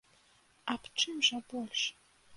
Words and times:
Аб 0.75 0.83
чым 1.03 1.15
жа 1.31 1.37
больш? 1.53 1.81